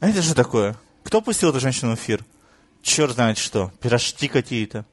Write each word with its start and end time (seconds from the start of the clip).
А 0.00 0.08
это 0.08 0.22
же 0.22 0.34
такое? 0.34 0.76
Кто 1.02 1.20
пустил 1.20 1.50
эту 1.50 1.60
женщину 1.60 1.92
в 1.92 1.94
эфир? 1.96 2.24
Черт 2.82 3.12
знает 3.12 3.38
что. 3.38 3.72
Пирожки 3.80 4.28
какие-то. 4.28 4.84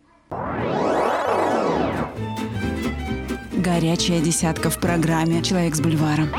Горячая 3.52 4.22
десятка 4.22 4.70
в 4.70 4.80
программе 4.80 5.42
«Человек 5.44 5.76
с 5.76 5.80
бульваром». 5.80 6.30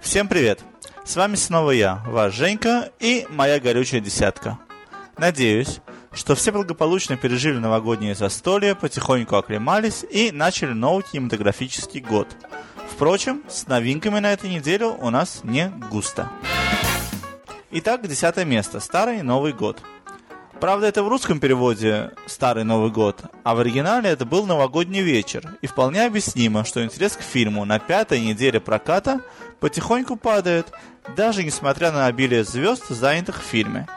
Всем 0.00 0.28
привет! 0.28 0.60
С 1.04 1.16
вами 1.16 1.36
снова 1.36 1.70
я, 1.70 2.02
ваш 2.06 2.34
Женька 2.34 2.90
и 3.00 3.26
моя 3.30 3.58
горючая 3.60 4.00
десятка. 4.00 4.58
Надеюсь, 5.16 5.80
что 6.12 6.34
все 6.34 6.52
благополучно 6.52 7.16
пережили 7.16 7.58
новогоднее 7.58 8.14
застолье, 8.14 8.74
потихоньку 8.74 9.36
оклемались 9.36 10.04
и 10.08 10.32
начали 10.32 10.72
новый 10.72 11.04
кинематографический 11.04 12.00
год. 12.00 12.28
Впрочем, 12.90 13.42
с 13.48 13.66
новинками 13.66 14.18
на 14.18 14.32
этой 14.32 14.50
неделе 14.50 14.86
у 14.86 15.10
нас 15.10 15.40
не 15.44 15.68
густо. 15.90 16.30
Итак, 17.70 18.06
десятое 18.06 18.44
место. 18.44 18.80
Старый 18.80 19.22
Новый 19.22 19.52
год. 19.52 19.80
Правда, 20.60 20.88
это 20.88 21.02
в 21.02 21.08
русском 21.08 21.40
переводе 21.40 22.10
«Старый 22.26 22.64
Новый 22.64 22.90
год», 22.90 23.22
а 23.44 23.54
в 23.54 23.60
оригинале 23.60 24.10
это 24.10 24.26
был 24.26 24.44
новогодний 24.44 25.00
вечер, 25.00 25.56
и 25.62 25.66
вполне 25.66 26.04
объяснимо, 26.04 26.66
что 26.66 26.84
интерес 26.84 27.16
к 27.16 27.22
фильму 27.22 27.64
на 27.64 27.78
пятой 27.78 28.20
неделе 28.20 28.60
проката 28.60 29.22
потихоньку 29.58 30.16
падает, 30.16 30.66
даже 31.16 31.44
несмотря 31.44 31.92
на 31.92 32.04
обилие 32.04 32.44
звезд, 32.44 32.88
занятых 32.88 33.40
в 33.40 33.46
фильме. 33.46 33.88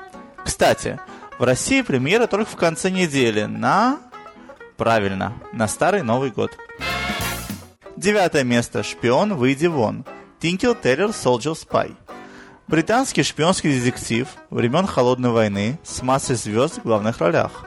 Кстати, 0.45 1.01
в 1.43 1.45
России 1.45 1.81
премьера 1.81 2.25
только 2.25 2.49
в 2.49 2.55
конце 2.55 2.89
недели 2.89 3.43
на... 3.43 3.99
Правильно, 4.77 5.33
на 5.51 5.67
Старый 5.67 6.01
Новый 6.01 6.31
год. 6.31 6.57
Девятое 7.97 8.45
место. 8.45 8.81
Шпион, 8.81 9.33
выйди 9.33 9.65
вон. 9.65 10.05
Тинкел 10.39 10.73
Террор 10.73 11.09
Soldier 11.09 11.53
Spy. 11.53 11.97
Британский 12.67 13.23
шпионский 13.23 13.77
детектив 13.77 14.29
времен 14.51 14.87
Холодной 14.87 15.31
войны 15.31 15.79
с 15.83 16.01
массой 16.01 16.37
звезд 16.37 16.77
в 16.77 16.83
главных 16.83 17.17
ролях. 17.17 17.65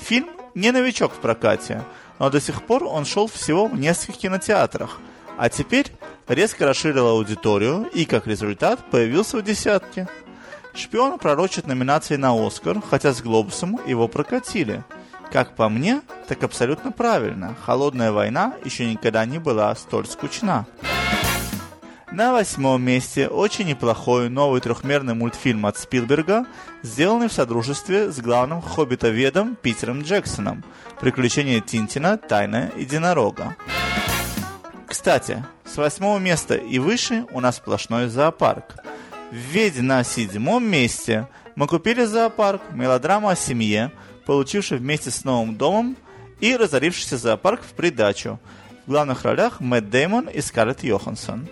Фильм 0.00 0.28
не 0.54 0.70
новичок 0.70 1.12
в 1.12 1.16
прокате, 1.16 1.82
но 2.20 2.30
до 2.30 2.40
сих 2.40 2.62
пор 2.62 2.84
он 2.84 3.04
шел 3.04 3.26
всего 3.26 3.66
в 3.66 3.76
нескольких 3.76 4.18
кинотеатрах, 4.18 5.00
а 5.36 5.48
теперь 5.48 5.90
резко 6.28 6.64
расширил 6.64 7.08
аудиторию 7.08 7.90
и, 7.92 8.04
как 8.04 8.28
результат, 8.28 8.88
появился 8.88 9.38
в 9.38 9.42
десятке. 9.42 10.06
Шпион 10.76 11.18
пророчит 11.18 11.66
номинации 11.66 12.16
на 12.16 12.34
Оскар, 12.34 12.82
хотя 12.82 13.12
с 13.12 13.22
Глобусом 13.22 13.80
его 13.86 14.08
прокатили. 14.08 14.84
Как 15.32 15.56
по 15.56 15.68
мне, 15.68 16.02
так 16.28 16.42
абсолютно 16.44 16.92
правильно. 16.92 17.56
Холодная 17.64 18.12
война 18.12 18.54
еще 18.64 18.88
никогда 18.90 19.24
не 19.24 19.38
была 19.38 19.74
столь 19.74 20.06
скучна. 20.06 20.66
На 22.12 22.32
восьмом 22.32 22.82
месте 22.82 23.26
очень 23.28 23.66
неплохой 23.66 24.30
новый 24.30 24.60
трехмерный 24.60 25.14
мультфильм 25.14 25.66
от 25.66 25.76
Спилберга, 25.76 26.46
сделанный 26.82 27.28
в 27.28 27.32
содружестве 27.32 28.12
с 28.12 28.20
главным 28.20 28.62
хоббитоведом 28.62 29.56
Питером 29.56 30.02
Джексоном 30.02 30.62
«Приключения 31.00 31.60
Тинтина. 31.60 32.16
Тайна 32.16 32.70
единорога». 32.76 33.56
Кстати, 34.86 35.44
с 35.64 35.76
восьмого 35.76 36.18
места 36.18 36.54
и 36.54 36.78
выше 36.78 37.26
у 37.32 37.40
нас 37.40 37.56
сплошной 37.56 38.08
зоопарк. 38.08 38.76
Ведь 39.32 39.80
на 39.80 40.04
седьмом 40.04 40.64
месте 40.64 41.28
мы 41.56 41.66
купили 41.66 42.04
зоопарк, 42.04 42.62
мелодрама 42.72 43.32
о 43.32 43.36
семье, 43.36 43.90
получивший 44.24 44.78
вместе 44.78 45.10
с 45.10 45.24
новым 45.24 45.56
домом 45.56 45.96
и 46.40 46.56
разорившийся 46.56 47.16
зоопарк 47.16 47.62
в 47.62 47.72
придачу. 47.72 48.38
В 48.86 48.90
главных 48.90 49.24
ролях 49.24 49.60
Мэтт 49.60 49.90
Деймон 49.90 50.28
и 50.28 50.40
Скарлетт 50.40 50.84
Йоханссон. 50.84 51.48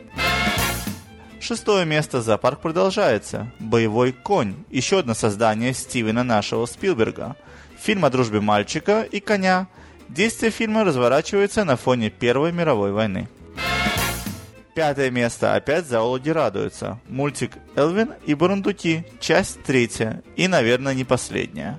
Шестое 1.41 1.85
место 1.85 2.23
зоопарк 2.23 2.61
продолжается. 2.61 3.53
«Боевой 3.59 4.13
конь»– 4.13 4.55
еще 4.71 5.01
одно 5.01 5.15
создание 5.15 5.75
Стивена 5.75 6.23
нашего 6.25 6.65
Спилберга. 6.67 7.37
Фильм 7.79 8.05
о 8.05 8.11
дружбе 8.11 8.41
мальчика 8.41 9.03
и 9.03 9.21
коня. 9.21 9.67
Действие 10.09 10.51
фильма 10.53 10.85
разворачивается 10.85 11.65
на 11.65 11.77
фоне 11.77 12.09
Первой 12.09 12.53
мировой 12.53 12.93
войны. 12.93 13.29
Пятое 14.75 15.11
место. 15.11 15.55
Опять 15.55 15.87
зоологи 15.87 16.31
радуются. 16.31 16.99
Мультик 17.09 17.53
«Элвин 17.77 18.15
и 18.27 18.35
Бурундуки». 18.35 19.05
Часть 19.21 19.63
третья. 19.63 20.25
И, 20.35 20.49
наверное, 20.49 20.95
не 20.95 21.05
последняя. 21.05 21.79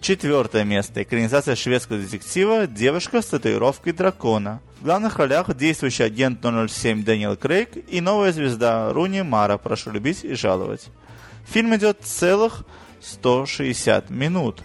Четвертое 0.00 0.64
место. 0.64 1.04
Экранизация 1.04 1.54
шведского 1.54 1.98
детектива 2.00 2.66
«Девушка 2.66 3.22
с 3.22 3.26
татуировкой 3.26 3.92
дракона». 3.92 4.60
В 4.80 4.84
главных 4.84 5.18
ролях 5.18 5.54
действующий 5.54 6.02
агент 6.02 6.40
007 6.42 7.04
Дэниел 7.04 7.36
Крейг 7.36 7.70
и 7.88 8.00
новая 8.00 8.32
звезда 8.32 8.92
Руни 8.92 9.22
Мара 9.22 9.56
«Прошу 9.56 9.92
любить 9.92 10.24
и 10.24 10.34
жаловать». 10.34 10.88
Фильм 11.46 11.76
идет 11.76 11.98
целых 12.02 12.64
160 13.00 14.10
минут. 14.10 14.62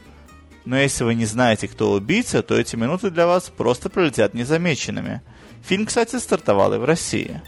Но 0.66 0.76
если 0.76 1.04
вы 1.04 1.14
не 1.14 1.26
знаете, 1.26 1.68
кто 1.68 1.92
убийца, 1.92 2.42
то 2.42 2.58
эти 2.58 2.76
минуты 2.76 3.12
для 3.12 3.28
вас 3.28 3.52
просто 3.56 3.90
пролетят 3.90 4.34
незамеченными. 4.34 5.22
Фильм, 5.64 5.86
кстати, 5.86 6.18
стартовал 6.18 6.74
и 6.74 6.78
в 6.78 6.86
России. 6.86 7.42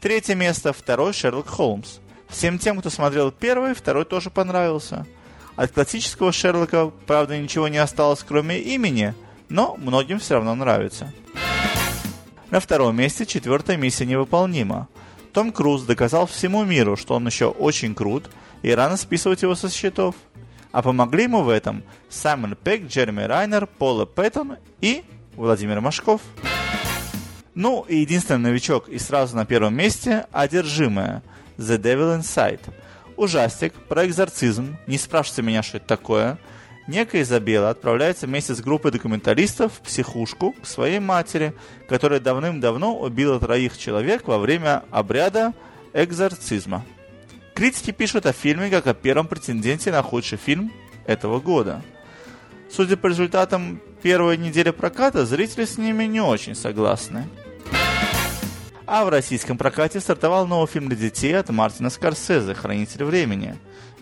Третье 0.00 0.34
место. 0.34 0.72
Второй 0.72 1.12
Шерлок 1.12 1.48
Холмс. 1.48 1.98
Всем 2.28 2.58
тем, 2.58 2.80
кто 2.80 2.90
смотрел 2.90 3.30
первый, 3.30 3.74
второй 3.74 4.04
тоже 4.04 4.30
понравился. 4.30 5.06
От 5.56 5.70
классического 5.70 6.32
Шерлока, 6.32 6.90
правда, 7.06 7.38
ничего 7.38 7.68
не 7.68 7.78
осталось, 7.78 8.24
кроме 8.26 8.58
имени, 8.58 9.14
но 9.48 9.76
многим 9.76 10.18
все 10.18 10.34
равно 10.34 10.54
нравится. 10.54 11.12
На 12.50 12.60
втором 12.60 12.96
месте 12.96 13.24
четвертая 13.24 13.76
миссия 13.76 14.04
невыполнима. 14.04 14.88
Том 15.32 15.52
Круз 15.52 15.82
доказал 15.82 16.26
всему 16.26 16.64
миру, 16.64 16.96
что 16.96 17.14
он 17.14 17.26
еще 17.26 17.46
очень 17.46 17.94
крут, 17.94 18.30
и 18.62 18.70
рано 18.70 18.96
списывать 18.96 19.42
его 19.42 19.54
со 19.54 19.70
счетов. 19.70 20.14
А 20.70 20.82
помогли 20.82 21.24
ему 21.24 21.42
в 21.42 21.48
этом 21.48 21.84
Саймон 22.08 22.56
Пек, 22.56 22.86
Джереми 22.86 23.22
Райнер, 23.22 23.66
Пола 23.66 24.06
Пэттон 24.06 24.56
и 24.80 25.04
Владимир 25.36 25.80
Машков. 25.80 26.20
Ну 27.54 27.84
и 27.88 27.96
единственный 27.96 28.50
новичок 28.50 28.88
и 28.88 28.98
сразу 28.98 29.36
на 29.36 29.46
первом 29.46 29.74
месте– 29.74 30.26
«Одержимая» 30.32 31.22
The 31.58 31.78
Devil 31.78 32.20
Inside. 32.20 32.60
Ужастик 33.16 33.72
про 33.88 34.06
экзорцизм, 34.06 34.76
не 34.86 34.98
спрашивайте 34.98 35.42
меня, 35.42 35.62
что 35.62 35.76
это 35.76 35.86
такое– 35.86 36.38
некая 36.86 37.22
Изабелла 37.22 37.70
отправляется 37.70 38.26
вместе 38.26 38.54
с 38.54 38.60
группой 38.60 38.90
документалистов 38.90 39.72
в 39.72 39.80
психушку 39.80 40.52
к 40.52 40.66
своей 40.66 40.98
матери, 40.98 41.54
которая 41.88 42.20
давным-давно 42.20 42.98
убила 42.98 43.40
троих 43.40 43.78
человек 43.78 44.26
во 44.26 44.38
время 44.38 44.84
обряда 44.90 45.52
экзорцизма. 45.92 46.84
Критики 47.54 47.92
пишут 47.92 48.26
о 48.26 48.32
фильме 48.32 48.68
как 48.70 48.86
о 48.86 48.94
первом 48.94 49.28
претенденте 49.28 49.92
на 49.92 50.02
худший 50.02 50.38
фильм 50.38 50.72
этого 51.06 51.40
года. 51.40 51.82
Судя 52.74 52.96
по 52.96 53.06
результатам 53.06 53.80
первой 54.02 54.36
недели 54.36 54.70
проката, 54.70 55.24
зрители 55.24 55.64
с 55.64 55.78
ними 55.78 56.04
не 56.04 56.20
очень 56.20 56.56
согласны. 56.56 57.28
А 58.84 59.04
в 59.04 59.10
российском 59.10 59.56
прокате 59.56 60.00
стартовал 60.00 60.48
новый 60.48 60.66
фильм 60.66 60.88
для 60.88 60.96
детей 60.96 61.38
от 61.38 61.50
Мартина 61.50 61.88
Скорсезе 61.88 62.52
«Хранитель 62.54 63.04
времени», 63.04 63.56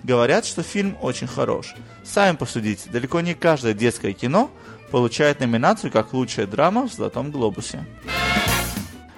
Говорят, 0.05 0.44
что 0.44 0.65
фильм 0.65 0.97
очень 1.00 1.28
хорош. 1.28 1.75
Сами 2.03 2.34
посудите, 2.34 2.91
далеко 2.91 3.21
не 3.21 3.34
каждое 3.34 3.72
детское 3.72 4.12
кино 4.12 4.50
получает 4.91 5.38
номинацию 5.38 5.93
как 5.93 6.12
лучшая 6.12 6.49
драма 6.49 6.88
в 6.88 6.93
Золотом 6.93 7.31
Глобусе. 7.31 7.87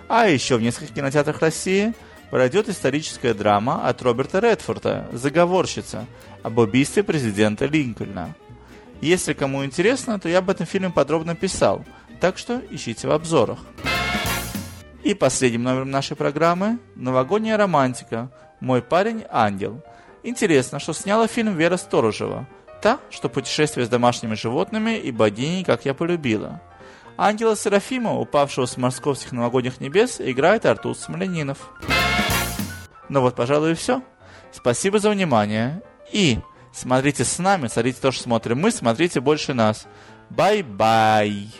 А 0.06 0.28
еще 0.28 0.58
в 0.58 0.62
нескольких 0.62 0.94
кинотеатрах 0.94 1.40
России 1.40 1.94
пройдет 2.30 2.68
историческая 2.68 3.32
драма 3.32 3.88
от 3.88 4.02
Роберта 4.02 4.40
Редфорда 4.40 5.08
«Заговорщица» 5.12 6.04
об 6.42 6.58
убийстве 6.58 7.02
президента 7.02 7.64
Линкольна. 7.64 8.34
Если 9.04 9.34
кому 9.34 9.66
интересно, 9.66 10.18
то 10.18 10.30
я 10.30 10.38
об 10.38 10.48
этом 10.48 10.64
фильме 10.64 10.88
подробно 10.88 11.34
писал, 11.34 11.84
так 12.20 12.38
что 12.38 12.62
ищите 12.70 13.06
в 13.06 13.10
обзорах. 13.10 13.58
И 15.02 15.12
последним 15.12 15.64
номером 15.64 15.90
нашей 15.90 16.16
программы– 16.16 16.78
«Новогодняя 16.94 17.58
романтика. 17.58 18.30
Мой 18.60 18.80
парень– 18.80 19.24
ангел», 19.30 19.82
Интересно, 20.22 20.78
что 20.78 20.94
сняла 20.94 21.26
фильм 21.26 21.54
Вера 21.54 21.76
Сторожева. 21.76 22.48
Та, 22.80 22.98
что 23.10 23.28
путешествие 23.28 23.84
с 23.84 23.90
домашними 23.90 24.36
животными 24.36 24.96
и 24.96 25.10
богиней, 25.10 25.64
как 25.64 25.84
я 25.84 25.92
полюбила. 25.92 26.62
Ангела 27.18 27.56
Серафима, 27.56 28.18
упавшего 28.18 28.64
с 28.64 28.78
московских 28.78 29.32
новогодних 29.32 29.82
небес, 29.82 30.18
играет 30.18 30.64
Артур 30.64 30.96
Смоленинов. 30.96 31.58
Ну 33.10 33.20
вот, 33.20 33.36
пожалуй, 33.36 33.72
и 33.72 33.74
все. 33.74 34.02
Спасибо 34.50 34.98
за 34.98 35.10
внимание. 35.10 35.82
И 36.10 36.38
смотрите 36.74 37.24
с 37.24 37.38
нами, 37.38 37.68
смотрите 37.68 37.98
то, 38.00 38.12
что 38.12 38.24
смотрим 38.24 38.58
мы, 38.58 38.70
смотрите 38.70 39.20
больше 39.20 39.54
нас. 39.54 39.86
Bye-bye. 40.30 41.50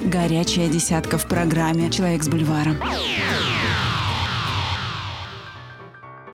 Горячая 0.00 0.68
десятка 0.68 1.18
в 1.18 1.26
программе 1.26 1.90
«Человек 1.90 2.22
с 2.22 2.28
бульваром». 2.28 2.78